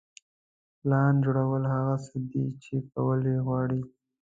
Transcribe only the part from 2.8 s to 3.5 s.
کول یې